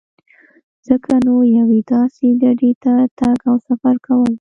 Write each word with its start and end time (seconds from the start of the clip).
ځکه 0.87 1.11
نو 1.25 1.35
یوې 1.57 1.79
داسې 1.91 2.25
ډډې 2.41 2.71
ته 2.83 2.93
تګ 3.19 3.37
او 3.49 3.55
سفر 3.67 3.95
کول. 4.05 4.33